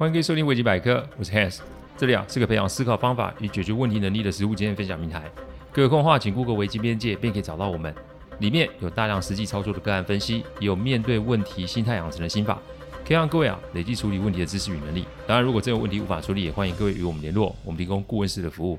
[0.00, 1.58] 欢迎各位收听维基百科，我是 Hans，
[1.94, 5.30] 这里啊是个培养思考方法与解决问题能力的实务经验分享平台。
[5.70, 7.94] 各位空话，请 Google 维基边界，便可以找到我们。
[8.38, 12.58] 里面有大量实际操作的个案分析，也有面对问题心态养成的心法，
[13.06, 15.04] 可以让各位啊累积处理问题的知识与能力。
[15.26, 18.78] 当然，如果真有问题无法处理，也欢迎各位与我们联络，我们提供顾问式的服务。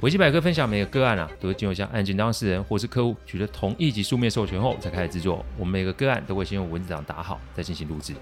[0.00, 5.44] 维基百科分享每个个案啊，都会经由向案件当事人或是客户取得同意及书面授权后才开始制作。
[5.58, 8.14] 我们每个个案都会先用文字档打好，再进行录制。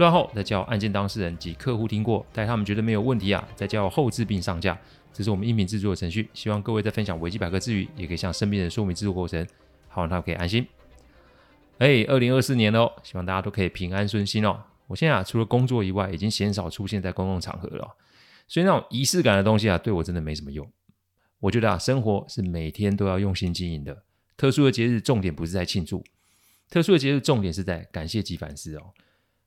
[0.00, 4.76] 录完后再叫案件当事人及客户听过，待他们觉得没有问题啊，再叫后置并上架。
[5.12, 6.26] 这是我们音频制作的程序。
[6.32, 9.46] 希望各位在分享维基百科之余，也可以向身边人说明制作过程，
[9.88, 10.66] 好让他们可以安心。
[11.76, 14.58] 哎，二零二四年哦，希望大家都可以平安顺心哦。
[14.86, 17.96] 我现在啊，除了工作以外，已经鲜少出现在公共场合了，
[18.48, 20.66] 所以那种仪式感的东西啊，对我真的没什么用。
[21.40, 24.02] 我觉得啊，生活是每天都要用心经营的。
[24.38, 26.02] 特殊的节日，重点不是在庆祝，
[26.70, 28.94] 特殊的节日重点是在感谢及反思哦。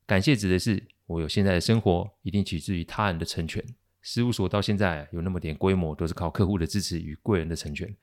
[0.06, 3.64] 感谢指的是我有现在的生活，一定取自于他人的成全。
[4.02, 7.94] 事务所到现在有那么点规模，都是靠客户的支持与贵人的成全。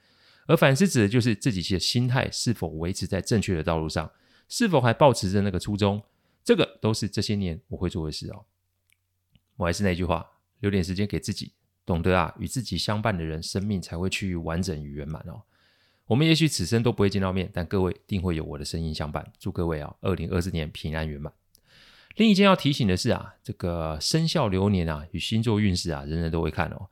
[0.47, 4.11] 而反思指的就是自己的心态是否维持在正确的道路上，
[4.49, 6.01] 是否还保持着那个初衷。
[6.43, 8.45] 这个都是这些年我会做的事哦。
[9.57, 10.25] 我还是那句话，
[10.59, 11.53] 留点时间给自己。
[11.85, 15.43] 懂得啊，与自己相伴的人，生命才会趋于完整与圆满哦。
[16.05, 19.31] 我们也许此生都不会见到面，但各位定会有我的声音相伴。
[19.37, 21.31] 祝各位啊，二零二四年平安圆满。
[22.15, 26.89] 另一件要提醒的是啊，这个生肖流年啊与星座运势啊，人人都会看哦。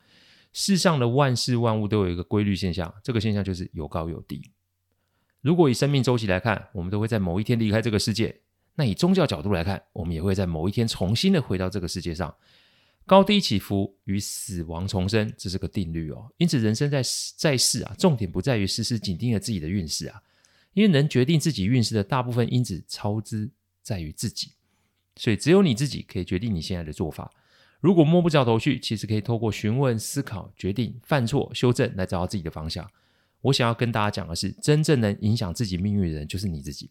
[0.53, 4.41] 世上的万事万物都有一个规律现象，这个现象就是有高有低。
[5.41, 8.41] 如果以生命周期来看，我们都会在某一天离开这个世界。
[8.75, 12.33] 那以宗教角度来看，我们也会在某一天重新的回到这个世界上。
[13.05, 16.31] 高低起伏与死亡重生，这是个定律哦。
[16.37, 17.01] 因此，人生在
[17.37, 20.21] 在世啊，重点不在于时时紧盯着自己的运势啊，
[20.73, 23.49] 因为能决定自己运势的大部分因子超支
[23.81, 24.53] 在于自己，
[25.19, 27.29] 所以只有你自己可以决定你现在的做法。
[27.81, 32.89] 如果摸不着头绪，其实可以透过询问、思考、决定、犯错、修正来找到自己的方向。
[33.41, 36.89] 我想要跟大家讲的是，真正能影响自己命运的人就是你自己。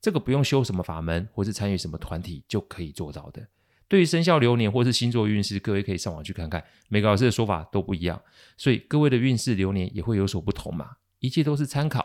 [0.00, 3.46] 这个不用修什么法门，或是参与什么团体就可以做到的。
[3.86, 8.20] 对于生肖流年或是星座运势，各位可以上网去看看，每个老师的说法都不一样，
[8.56, 10.96] 所以各位的运势流年也会有所不同嘛。
[11.20, 12.04] 一切都是参考，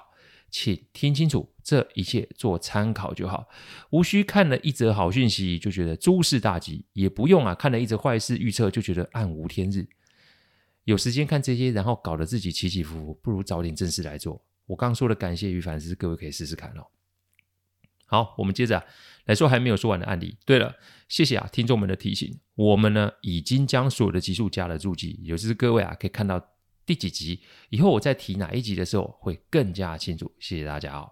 [0.53, 3.50] 请听清楚，这一切做参考就好，
[3.90, 9.88] 无需看了一则好讯息就觉得诸事大吉，也不用啊看了一则坏事预测就觉得暗无天日。
[10.84, 14.46] 有时间看这些，然后搞得自己起起伏伏，不如找点正事来做。
[14.68, 16.86] 我刚说的感谢与反思，各位可以试试看哦。
[18.06, 18.86] 好，我们接着啊，
[19.25, 20.38] 来说还没有说完的案例。
[20.46, 20.75] 对了，
[21.08, 22.40] 谢谢啊，听众们的提醒。
[22.53, 26.53] 我们呢已经将所有的集数加了注记，也就是各位啊可以看到
[26.86, 27.42] 第几集。
[27.70, 30.32] 以后我再提哪一集的时候会更加清楚。
[30.40, 31.12] 谢谢大家哦。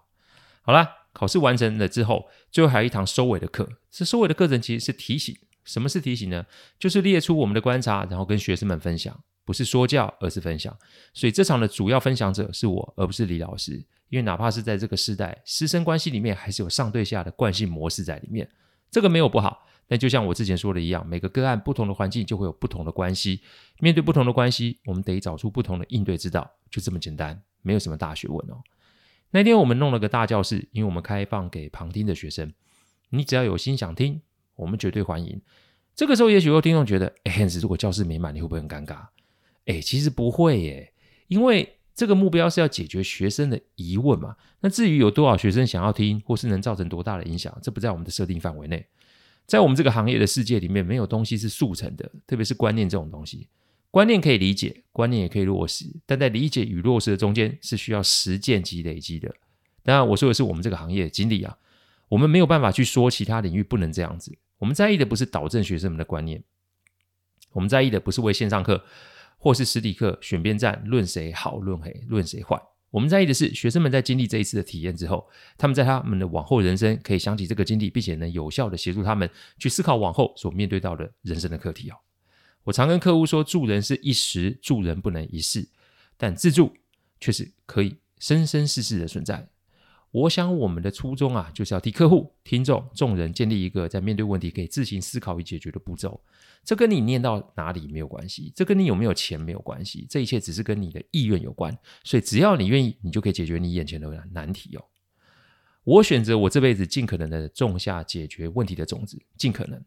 [0.62, 3.68] 好了，考试完成了之后，最后还有一堂收尾的课。
[3.90, 5.36] 这收尾的课程其实是提醒。
[5.64, 6.44] 什么是提醒呢？
[6.78, 9.22] 就是列出我们的观察，然后跟学生们分享。
[9.44, 10.76] 不是说教，而是分享。
[11.12, 13.84] 所以这场的主要分享者是我，而不是李老师。
[14.08, 18.48] 因为哪怕是在这个时代，师生关系里面还是有上对下的惯性模式在里面。
[18.90, 23.42] 这个没有不好，但就像我之前说的一样，每个个案不同的环境就会有不同的关系。
[23.78, 28.62] 面对不同的关系，我们得找出不同的应对之道，就这么简单，没有什么大学问哦。
[29.32, 32.50] 那天我们弄了个大教室，因为我们开放给旁听的学生，
[33.10, 34.22] 你只要有心想听，
[34.56, 35.38] 我们绝对欢迎。
[35.94, 39.08] 这个时候，也许有听众觉得，哎，Hans，如果教室没满，你会不会很尴尬？
[39.66, 40.94] 哎，其实不会耶，
[41.28, 44.36] 因为这个目标是要解决学生的疑问嘛。
[44.60, 48.86] 那至于有多少学生想要听，或是能造成多大的影响，这不在我们的设定范围内。
[49.52, 53.48] 在我们这个行业的世界里面，没有东西是速成的，特别是观念这种东西。
[53.90, 59.30] 观念可以理解，观念也可以落实，但在理解与落实的中间，是需要实践及累积的。
[59.82, 61.58] 当然，我说的是我们这个行业经历啊，
[62.08, 64.34] 我们没有办法去说其他领域不能这样子。
[64.56, 66.42] 我们在意的不是导正学生们的观念，
[67.52, 68.86] 我们在意的不是为线上课。
[69.36, 72.58] 或是实体课选边站，论谁好，论谁论谁坏。
[72.92, 75.26] 我们在意的是学生们在经历这一次的体验之后，
[75.56, 79.28] 他们在他们的往后人生可以想起这个经历，并且能有效的协助他们
[79.58, 81.96] 去思考往后所面对到的人生的课题哦。
[82.64, 85.66] 我常跟客户说，助人是一时，助人不能一世，
[86.16, 86.72] 但自助
[87.18, 89.48] 却是可以生生世世的存在。
[90.12, 96.20] 我想，我们的初衷啊，就是要替客户、听众、众人建立一个在面对问题可以自行思考与解决的步骤。
[96.62, 101.76] 这跟你念到哪里没有关系，这跟你有没有钱没有关系，这一切只是跟你的意愿有关。
[102.04, 104.84] 所以，只要你愿意，你就可以解决你眼前的难题哦。
[105.82, 109.82] 我选择我这辈子尽可能的种下解决问题的种子，尽可能。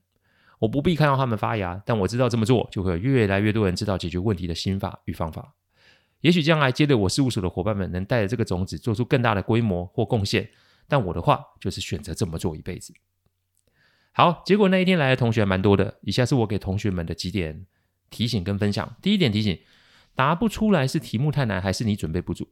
[0.57, 5.53] 我不必看到他们发芽，但我知道这么做就会有越来越多人知道解决问题的心法与方法。
[6.25, 10.49] 也许将来接着我事务所的伙伴们能带着这个种子做出更大的规模或贡献，
[10.87, 12.95] 但我的话就是选择这么做一辈子。
[14.11, 15.99] 好，结果那一天来的同学蛮多的。
[16.01, 17.67] 以下是我给同学们的几点
[18.09, 18.95] 提醒跟分享。
[19.03, 19.59] 第一点提醒：
[20.15, 22.47] 答不出来是题目太难，还是你准备不足？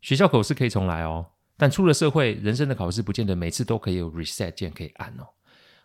[0.00, 5.28] 学校考试可以重来哦，但出了社会，人生的考试不见得每次都可以有 reset 键可以按哦。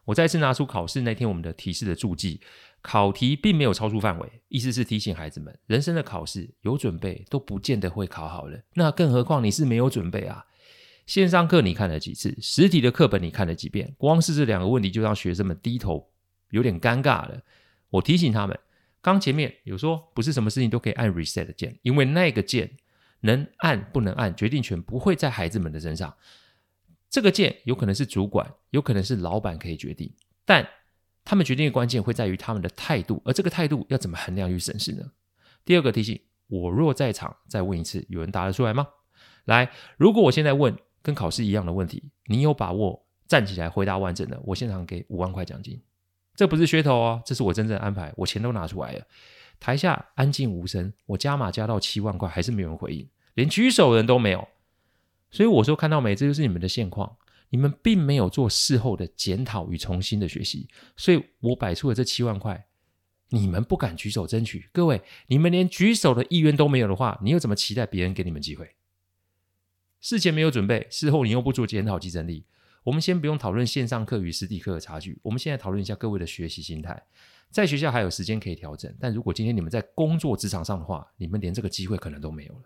[0.05, 2.41] 我再次拿出考试那天我们的提示的注记，
[2.81, 10.45] 考题并没有超出范围，意思是提醒孩子们，人生的考试有准备都不见得会考好了，那更何况你是没有准备啊？
[11.05, 12.37] 线上课你看了几次？
[12.41, 13.93] 实体的课本你看了几遍？
[13.97, 16.09] 光是这两个问题就让学生们低头，
[16.51, 17.41] 有点尴尬了。
[17.89, 18.57] 我提醒他们，
[19.01, 22.69] 刚前面有说不是什么事情都可以按 reset 键，因为那个键
[23.21, 26.13] 能按不能按，决定权不会在孩子们的身上。
[27.09, 30.13] 这个键有可能是主管，有可能是老板可以决定，
[30.43, 30.67] 但
[31.27, 35.03] 他们决定的关键会在于他们的态度，而这个态度要怎么衡量与审视呢？
[35.65, 38.87] 第二个提醒，我若在场，再问一次，有人答得出来吗？
[39.43, 45.77] 来，如果我现在问跟考试一样的问题，你有把握站起来回答完整的，我现场给五万块奖金。
[46.33, 49.05] 这不是噱头哦，这是我真正的安排，我钱都拿出来了。
[49.59, 54.47] 台下安静无声，我加码加到七万块，还是没有人回应，连举手的人都没有。
[55.29, 57.17] 所以我说看到没，这就是你们的现况，
[57.49, 62.67] 你们并没有做事后的检讨与重新的学习，所以我摆出了这七万块，
[63.29, 64.69] 你们不敢举手争取。
[64.73, 68.75] 各位，你们连举手的意愿都没有的话，你又怎么期待别人给你们机会？
[69.99, 72.45] 事前没有准备，事后你又不做检讨及整理。
[72.83, 77.01] 我们先不用讨论线上课与实体课的差距，我们现在讨论一下各位的学习心态。
[77.49, 82.61] 在学校还有时间可以调整，但如果今天你们在工作职场上的话，你们连这个机会可能都没有了。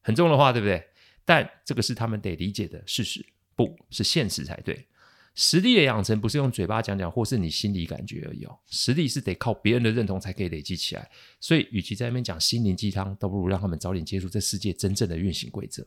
[0.00, 0.82] 很重的话，对不对？
[1.24, 3.24] 但这个是他们得理解的事实，
[3.56, 4.86] 不是现实才对。
[5.34, 8.58] 实力的养成不是用嘴巴讲讲，或是你心里感觉而已哦。
[8.66, 11.10] 实力是得靠别人的认同才可以累积起来。
[11.40, 15.86] 所以，与其在那边讲心灵鸡汤，倒不如让他们早点接触这世界真正的运行规则。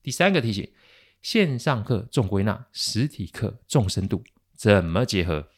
[0.00, 0.70] 第三个提醒：
[1.22, 4.22] 线上课重归纳，实体课重深度，
[4.54, 5.48] 怎么结合？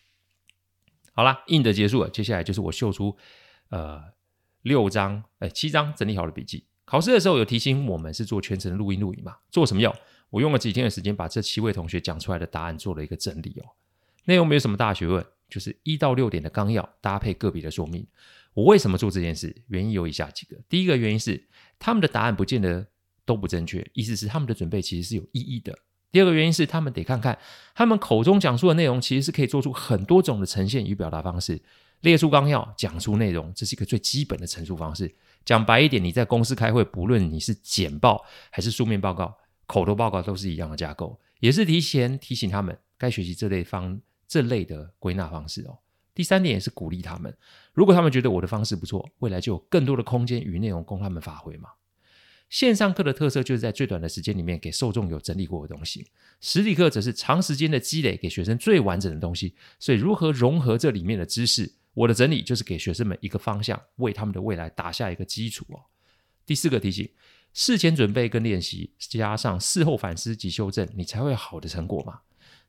[1.13, 3.15] 好啦，硬的结束了，接下来就是我秀出
[3.69, 4.03] 呃
[4.63, 6.65] 六张哎七张整理好的笔记。
[6.87, 9.37] 考试的时候有提醒我们是做全程录音录影嘛？
[9.51, 9.95] 做什么用？
[10.31, 13.69] 我用了几天的时间把这七位同学讲出来的答案做了一个整理哦。
[14.25, 18.07] 内容没有什么大学问，就是一到六点的纲要搭配个别的说明。
[18.55, 19.55] 我为什么做这件事？
[19.69, 20.57] 原因有以下几个。
[20.69, 21.49] 第一个原因是
[21.79, 22.87] 他们的答案不见得
[23.25, 25.79] 都不正确，意思是他们的准备其实是有意义的。
[26.13, 27.39] 第二个原因是他们得看看
[27.75, 31.61] 他们口中讲述的内容其实是可以做出很多种的呈现与表达方式。
[32.01, 35.15] 列出纲要，讲出内容，这是一个最基本的陈述方式。
[35.45, 39.37] 讲白一点，你在公司开会，不论你是简报还是书面报告、
[39.71, 45.79] 口头报告，都是一样的架构，也是提前提醒他们该学习这类方这类的归纳方式哦。
[46.13, 47.33] 第三点也是鼓励他们，
[47.73, 51.69] 如果他们觉得我的方式不错，未来就有更多的空间与内容供他们发挥嘛。
[52.49, 56.09] 线上课的特色就是在最短的时间里面给受众有整理过的东西，
[56.41, 59.55] 实体课则是长时间的积累，给学生最完整的东西。
[59.79, 61.73] 所以如何融合这里面的知识？
[61.95, 65.79] 我的整理就是给学生们一个方向，为他们的未来打下一个基础哦。
[66.45, 67.09] 第四个提醒：
[67.53, 72.21] 事前准备跟练习，加上事后反思及修正，你才会好的成果嘛。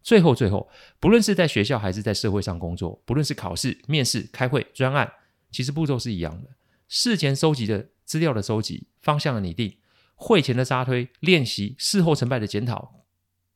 [0.04, 0.68] 最后，最后，
[1.00, 5.12] 不论是在学校还是在社会上工作，不论是考试、面试、开会、专案，
[5.51, 6.50] 其实步骤是一样的。
[6.88, 9.78] 事前收集的资料的收集，方向的拟定，
[10.16, 13.06] 会前的扎推练习，事后成败的检讨、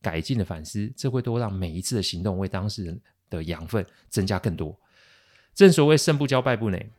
[0.01, 4.79] 改进的反思，这会都让每一次的行动为当事人的养分增加更多。
[5.55, 6.91] 正所谓胜不骄败不馁，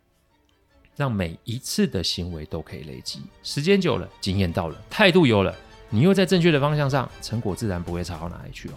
[0.97, 5.55] 让每一次的行为都可以累积，时间久了，经验到了，态度有了，
[5.91, 8.73] 你又在正确的方向上，成果自然不会差到哪里去哦。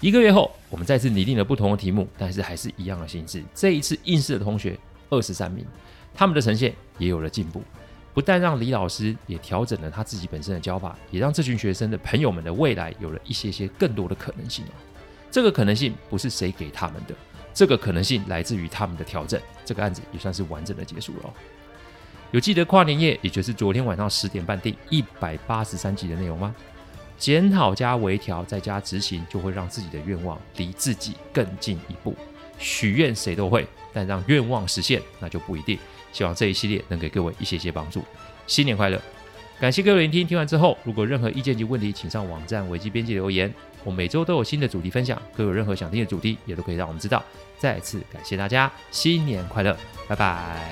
[0.00, 3.40] 一个月后，我们再次拟定了不同的题目，但是还是一样的形式。
[3.54, 4.76] 这一次应试的同学
[5.10, 5.64] 二十三名，
[6.12, 7.62] 他们的呈现也有了进步，
[8.12, 14.74] 不但让李老师也调整了他自己本身的教法，也让这群学生的朋友们的未来有了一些些更多的可能性哦。
[15.30, 17.14] 这个可能性不是谁给他们的。
[17.54, 21.34] 这个可能性来自于他们的调整，这个案子也算是完整的结束了。
[22.30, 26.54] 有记得跨年夜，也就是昨天晚上十点半第一百八十三集的内容吗？
[27.18, 32.16] 检讨加微调再加执行，就会让自己的愿望离自己更近一步。
[32.58, 35.78] 许愿谁都会，但让愿望实现那就不一定。
[36.12, 38.02] 希望这一系列能给各位一些些帮助。
[38.46, 39.00] 新年快乐！
[39.62, 43.48] 感谢各位聆听，听完之后如果任何意见及问题，请上网站维基编辑留言。
[43.84, 47.22] 我每周都有新的主题分享，各位有任何想听的主题，也都可以让我们知道。
[47.60, 49.78] 再次感谢大家，新年快乐，
[50.08, 50.66] 拜拜。